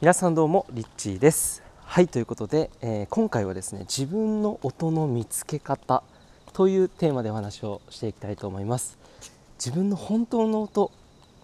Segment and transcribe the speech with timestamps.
[0.00, 1.62] 皆さんどうもリッチーです。
[1.84, 6.02] はいということで、えー、今回はですね自分の音の見つけ方
[6.54, 8.96] というテーマでお話をしていきたいと思います。
[9.58, 10.90] 自分の本当の音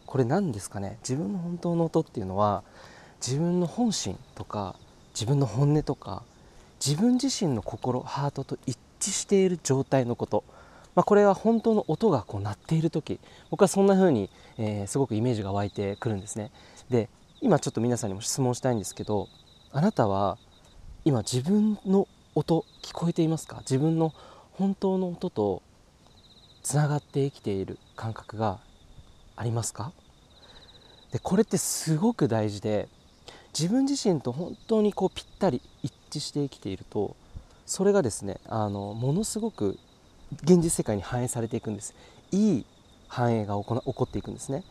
[0.06, 0.96] これ何ですかね？
[1.02, 2.62] 自分の本当の音っていうのは
[3.20, 4.74] 自分の本心とか
[5.12, 6.22] 自分の本音とか
[6.82, 10.44] 自分自身の心ハートと一致している状態のこと。
[10.94, 13.20] まあ、これは本当の音がこう鳴っている時
[13.50, 16.50] 僕はそんな風に、えー、すごくイメージが湧いてくるんですね。
[16.88, 17.10] で
[17.42, 19.28] 今ちょっと皆さんにも質問したいんですけど
[19.70, 20.38] あなたは
[21.04, 23.58] 今自分の音聞こえていますか？
[23.58, 24.12] 自分の
[24.52, 25.62] 本当の音と
[26.62, 28.58] つながって生きている感覚が
[29.36, 29.92] ありますか？
[31.12, 32.88] でこれってすごく大事で
[33.58, 37.16] 自分自身と本当にこうぴったり一致して生きていると
[37.66, 39.78] それがですねあのものすごく
[40.42, 41.94] 現実世界に反映されていくんです。
[42.32, 42.66] いい
[43.08, 44.64] 反映が起こっていくんですね。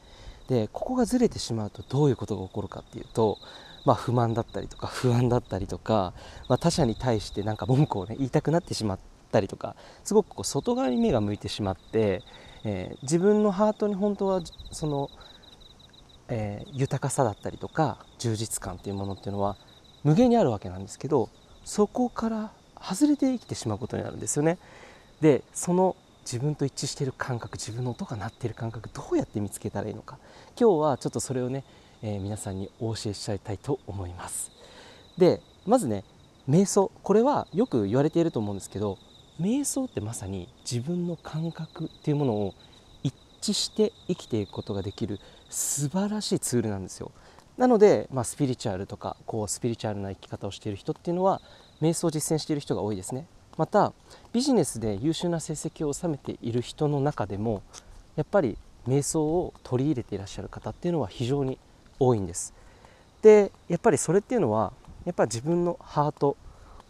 [0.47, 3.39] でここがずれてしまうとどういうことが起こるかっていうと、
[3.83, 6.13] まあ、不満だったりとか不安だったりとか、
[6.47, 8.99] まあ、他者に対してなんか文句を、ね、言いたくなってしまっ
[9.31, 12.21] たりとかすごくこう外側に目が向いてしまって、
[12.63, 15.09] えー、自分のハートに本当はその、
[16.27, 19.57] えー、豊かさだったりとか充実感っていうものっていうのは
[20.03, 21.29] 無限にあるわけなんですけど
[21.63, 24.59] そこから外れて生きてしまうことになるんですよね。
[25.21, 25.95] でその
[26.25, 30.17] 自分と一致している感覚自分の音が鳴っている感覚どうやって見つけたらいいのか。
[30.59, 31.63] 今日はちょっとそれをね、
[32.01, 34.51] えー、皆さんにお教えしちゃいたいと思います。
[35.17, 36.03] でまずね
[36.49, 36.91] 瞑想。
[37.03, 38.97] これはよく言われていると思うんですけど
[39.39, 42.53] 瞑想ってまさに自分の感覚っていうものを
[43.03, 47.11] 一致して生きていくことができる素晴らしいツールなんですよ。
[47.57, 51.41] なので、まあ、スピリチュアルとかこうスピリチュアルな生き方をしている人っていうのは
[51.81, 53.27] 瞑想を実践している人が多いですね。
[53.57, 53.93] また
[54.33, 57.63] ビジネスで優秀な成績を収めている人の中でも
[58.15, 61.57] やっぱり瞑想を取り入れていらっしゃる方っていうのは非常に
[61.99, 62.53] 多いんです。
[63.21, 64.73] でやっぱりそれっていうのは
[65.05, 66.37] やっぱり自分のハート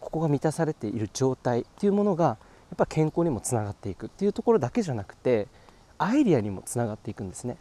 [0.00, 2.36] ここが満たされている状態っていうものがや
[2.74, 5.48] っぱ健康にもつながっていくっていうところだけじゃなくて
[5.98, 7.56] アイディアにもつながっていくんですね。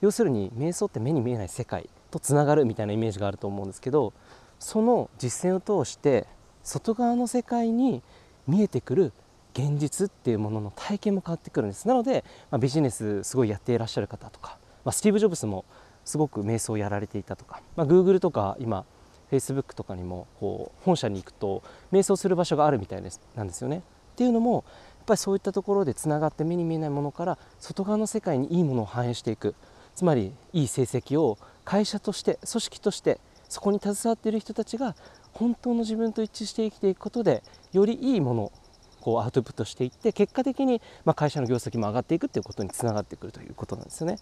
[0.00, 4.12] 要するに瞑想って目に見えない世界とつながるみたいなイメージがあると思うんですけど
[4.58, 6.26] その実践を通して
[6.62, 8.02] 外側の世界に
[8.46, 9.12] 見えてくる
[9.54, 15.64] 現実っていうものの体験も変わってくるんですなので、まあ、ビジネスすごいやっていらっしゃる方とか、まあ、スティーブ・ジョブズも
[16.04, 18.84] すごく瞑想をやられていたとか、まあ、Google とか今
[19.30, 21.62] Facebook とかにもこう本社に行くと
[21.92, 23.78] 瞑想する場所があるみたいですなんですよね。
[23.78, 23.80] っ
[24.16, 24.64] ていうのも
[24.98, 29.54] やっぱりそういったところでつながって目に見えないものから外側の世界にいいものを反映していく
[29.94, 33.18] つまりいい成績を会社として組織として
[33.48, 34.94] そこに携わっている人たちが
[35.32, 37.42] 本当の自分と一致して生きていくことで
[37.72, 38.52] よりいいものを
[39.00, 44.18] こうアウトプットしていって結果的にま会社の業績も上がっていくっていうことにつながってくるということなんですよね。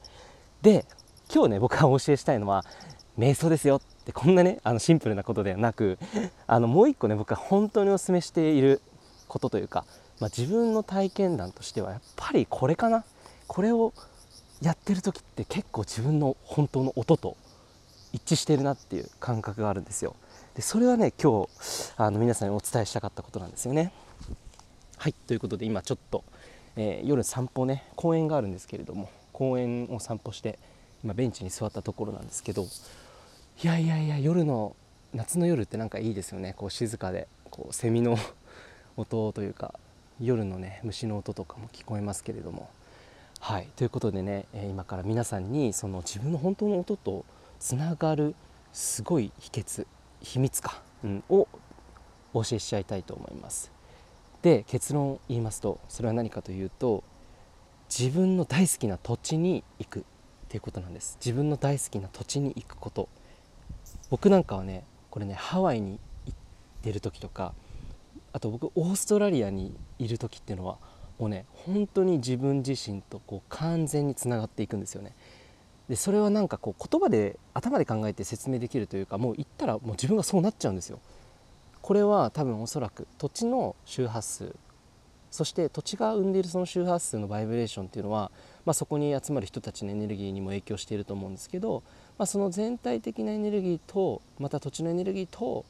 [0.63, 0.85] で
[1.33, 2.65] 今日ね僕がお教えしたいのは
[3.19, 5.99] 瞑想ですよってこんなねあのシンプルなことではなく
[6.47, 8.81] あのもう一個ね僕が本当にお勧めしている
[9.27, 9.85] ことというか、
[10.21, 13.05] まあ、自分の体験談としてはやっぱりこれかな
[13.47, 13.93] これを
[14.63, 17.37] やってる時って結構自分の本当の音と
[18.13, 20.17] 一致してるなっていう感覚があるんですよ。
[20.59, 23.93] でそれはね今日あの皆さんにお伝えしたかったことなんですよね。
[24.97, 26.25] はいということで今ちょっと、
[26.75, 30.59] えー、夜散歩ね公園があるんですけれども公園を散歩して
[31.05, 32.67] 今ベンチに座ったところなんですけど
[33.63, 34.75] いやいやいや夜の
[35.15, 38.19] 夏の夜ってなんかいいですよねこう静かでこうセミの
[38.99, 39.79] 音というか
[40.21, 42.69] 夜のね虫の音とかも聞こえますけれども
[43.39, 47.25] はいということでね、え今から皆さんにその自分の本当の音と
[47.61, 48.35] つながる
[48.73, 49.87] すごい秘訣
[50.21, 51.49] 秘密か、うん、を
[52.35, 53.71] お教えしちゃいたいと思います。
[54.43, 57.03] で結論を言いますとそれは何かというと
[57.89, 60.03] 自分の大好きな土地に行くっ
[60.49, 61.19] ていうことなんです。
[61.21, 63.09] 自分の大好きな土地に行くこと。
[64.11, 66.39] 僕なんかはねこれねハワイに行っ
[66.83, 67.55] てる時とか
[68.33, 70.79] あと僕オーストラリアにいる時っていうのは
[71.19, 75.15] もうね本当に自分自身とこう完全につながっていくんですよね
[75.89, 81.01] でそれはなんかこう言葉で頭で考えて説明できるというかもう言ったらもう自分がそうなっちゃうんですよ
[81.81, 84.55] これは多分おそらく土地の周波数
[85.31, 88.31] そして土地が生んでいるその周波数のバイブレーションっていうのは、
[88.65, 91.83] まあ、そこに集まる人たちのエネルギーにも影響していると思うんですけど、
[92.19, 95.65] まあ、その全体的なエネルギーとまた土地のエネルギーと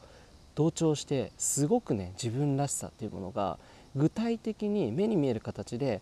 [0.55, 3.59] 同調してすごくね自分らしさっていうものが
[3.94, 6.00] 具体的に目に見える形で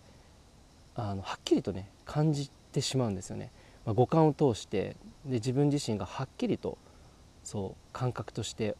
[0.94, 3.50] あのはっきりとね感じてしまうんですよね。
[3.86, 6.76] まあ、五感を通してで自分自身がはっきりと
[7.42, 8.76] そう感覚として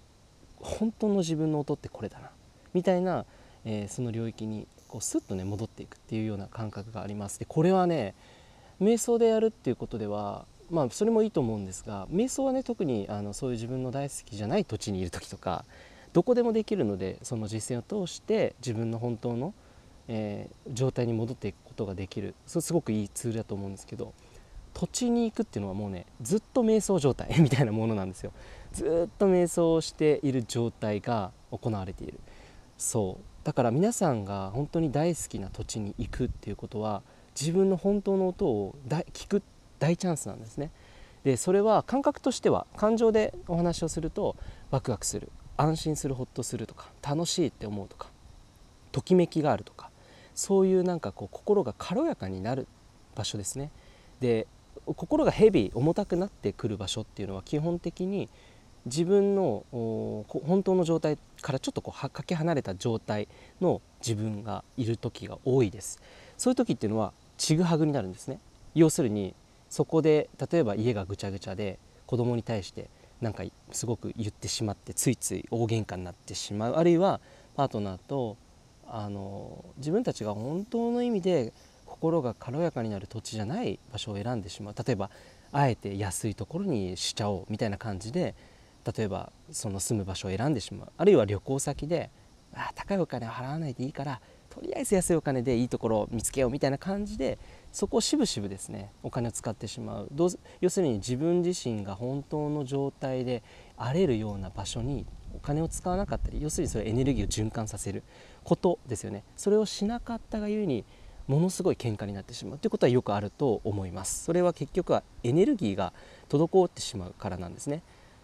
[0.57, 2.31] 本当の自分の音ってこれだな
[2.75, 3.25] みたいな、
[3.65, 7.39] えー、その領域にこうスッとね戻っていくっていうような感覚があります。
[7.39, 8.15] でこれはね
[8.81, 15.65] 瞑想でやるっていうことではまあそれもいいと思うんですが瞑想はね特にあのそういう自分の大好きじゃない土地にいる時とか
[16.13, 19.55] どこでもできるのでその実践を通して自分の本当の、
[20.09, 22.35] えー、状態に戻っていくことができる。
[22.47, 24.13] それすごくいいツールだと思うんですけど
[24.77, 28.33] 土地に行くっていうのはもうねずっと瞑想状態 みたいなものなんですよ。
[28.73, 32.21] ずっと瞑想している状態が行われている。
[32.77, 33.25] そう。
[33.43, 37.03] だから皆さんが本当に大好きな土地に行くっていうことは
[37.41, 38.75] 自分の本当の音を
[39.15, 39.43] 聞く
[39.79, 40.71] 大チャンスなんですね。
[41.25, 44.37] でそれは感覚としては感情でお話をすると
[44.71, 45.31] ワクワクする。
[45.57, 48.09] 安心するほっとするとか楽しいって思うとか
[48.93, 49.91] ときめきがあるとか
[50.35, 52.67] そういうなんかこう心が軽やかになる
[53.15, 53.71] 場所ですね。
[54.21, 54.47] で
[54.85, 58.29] 心がヘビー重たくなってくる場所っていうのは基本的に
[58.85, 63.29] 自分の本当の状態からちょっとこうかけ離れた状態
[63.61, 66.01] の自分がいる時が多いです。
[66.37, 68.39] そういう時っていうのはちぐはぐになるんですね。
[68.75, 69.35] 要するに
[69.69, 72.89] そこで例えば家がぐちゃぐちゃで子供に対して
[73.21, 73.43] なんか
[73.73, 76.75] すごく言ってしまってついつい大喧嘩になってしまう。
[76.75, 77.21] あるいは
[77.57, 78.37] パートナーと
[78.87, 81.53] あの自分たちが本当の意味で
[82.01, 84.75] 心が軽やかになる土地じゃない場所を選んでしまう。
[84.87, 85.11] 例えば
[85.53, 88.35] あえて安いところにしちゃおうみたいな感じで
[88.97, 90.89] 例えばその住む場所を選んでしまう。
[90.97, 92.11] あるいは旅行先で
[92.55, 94.21] あ高いお金を払わないでいいから
[94.51, 97.39] とりあえず安いお金でいいところを見つけようみたいな感じで
[97.73, 100.09] そこをしぶしぶですねお金を使ってしまう。
[100.13, 103.43] どう要するに自分自身が本当の状態で
[103.77, 108.03] 荒れるような場所にお金を使わなかったり要するにそれエネルギーを循環させる
[108.45, 109.25] ことですよね。
[109.37, 110.85] それをしなかったがゆえに
[111.27, 112.59] ものすごい喧嘩になってしまう。
[112.59, 114.25] ということはよくあると思います。
[114.25, 115.93] それは結局はエネルギーが
[116.29, 117.83] 滞ってしまうからなんですね。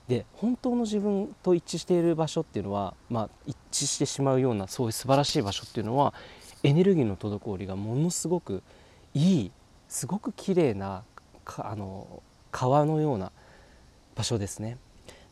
[0.08, 6.12] で本当の自分と一致している場所っていうのは、まあ、一致してしまうようなそういう素晴らしい場所っていうのは
[6.64, 8.62] エネルギーの滞りがものすごく
[9.14, 9.52] いい
[9.88, 11.04] すごく綺麗な
[11.58, 13.32] あの川のような
[14.14, 14.78] 場所ですね。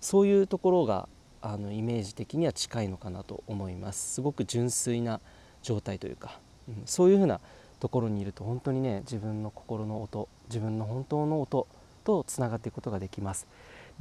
[0.00, 1.08] そういうところが
[1.43, 4.14] あのイメージ的には近いのかなと思います。
[4.14, 5.20] すごく純粋な
[5.62, 6.38] 状態というか、
[6.69, 7.41] うん、そういうふうな
[7.81, 11.67] ところにいると本当にね自分の心の音自分の本当の音
[12.05, 13.47] とつながっていくことができます。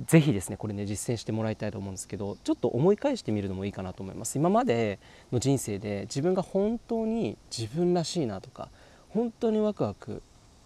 [0.07, 4.37] ぜひですねこれね実践してもらいたいと思うんですけどちょっと思い返してみるのもいいかなと思います。
[4.37, 4.99] 今まで
[5.31, 8.69] の人生で自分が本当に自分らしいなとか
[9.09, 10.21] 本当にワクワク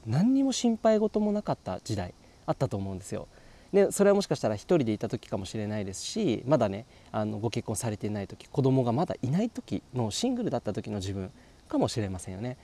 [0.06, 2.14] 何にも心配事もなかった時代
[2.46, 3.28] あったと思うんですよ。
[3.72, 11.32] でそれはもしかしたら1人でいた時かもしれないですしまだねあのご結婚されていない時子供がまだいない時のシングルだった時の自分
[11.74, 12.58] かもしれませんよね。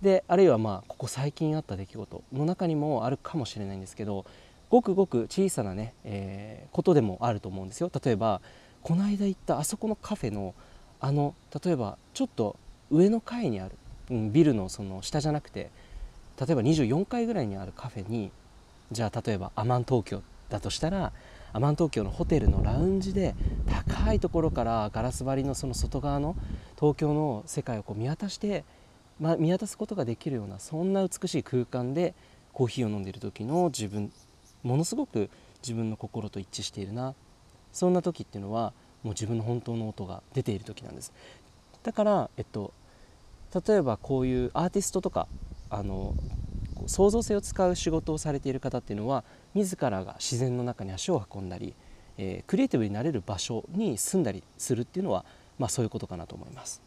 [0.00, 4.24] であるいはまあここ最近あった出来事の中にもあるかもしれないんですけど
[4.70, 7.90] ごくごく小さなね、えー、ことでもあると思うんですよ。
[8.04, 8.40] 例えば
[8.82, 10.54] この間行ったあそこのカフェの
[11.00, 12.56] あの例えばちょっと
[12.90, 13.76] 上の階にある、
[14.10, 15.70] うん、ビルのその下じゃなくて
[16.38, 18.30] 例えば24階ぐらいにあるカフェに
[18.92, 21.12] じゃあ例えばアマン東京だとしたら
[21.52, 23.34] アマン東京のホテルのラウンジで
[24.04, 26.34] 高いところからガラス張りのその外側の
[26.74, 28.64] 東京の世界をこう見渡して、
[29.20, 32.14] まあ、見渡すことができるようなそんな美しい空間で
[32.52, 34.10] コーヒーを飲んでいる時の自分
[34.64, 35.30] ものすごく
[35.62, 37.14] 自分の心と一致しているな。
[37.72, 38.72] そんな時っていうのは
[39.04, 41.12] もう自分の本当の音が出ている時なんです。
[41.84, 42.74] だから、えっと、
[43.66, 45.28] 例えばこういうアーティストとか
[45.70, 46.14] あの
[46.86, 49.22] 創造性を使う仕事をされている方っていうのは
[49.54, 51.74] 自らが自然の中に足を運んだり、
[52.18, 55.24] えー、クリエイティブになれる場所に住んだりするっていうのは、
[55.58, 56.80] まあ、そういうことかなと思います。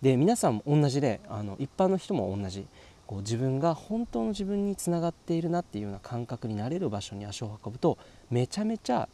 [0.00, 2.66] で皆さんも同じであの一般の人も同じ。
[3.12, 7.98] こう自分が本当の自分につながっているなっていうような感覚になれる場所に足を運ぶと
[8.30, 9.06] めちゃめちゃ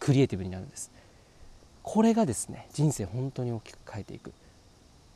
[0.00, 0.90] クリエイティブになるんです。
[1.84, 4.32] これがですね人生本当に大きく変えていく。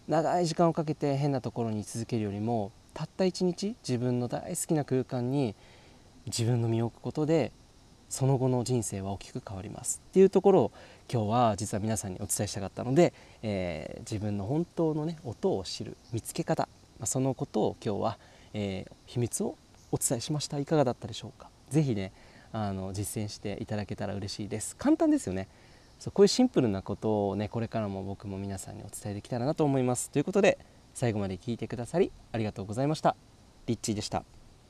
[0.08, 5.54] 長い時間をかけて変なところに居続けるよりもたった一日自分の大好きな空間に
[6.26, 7.50] 自分の身を置くことで
[8.12, 10.02] その後の人生は大きく変わります。
[10.10, 10.72] っていうところを
[11.10, 16.68] 今日は実は皆さんにお伝えしたかったので、えー、自分の本当のね音を知る見つけ方。
[17.00, 18.18] まそのことを今日は、
[18.52, 19.56] えー、秘密を
[19.90, 20.58] お伝えしました。
[20.58, 21.48] いかがだったでしょうか。
[21.70, 22.12] 是非ね
[22.52, 24.76] あの実践していただけたら嬉しいです。
[24.76, 25.48] 簡単ですよね。
[25.98, 30.10] そうこういうシンプルなことをねこれからも僕も皆さんにお伝えできたらなと思います。
[30.10, 30.58] ということで
[30.92, 33.16] 最後まで聞いてくださりありがとうございました。
[33.64, 34.41] リッチーでした。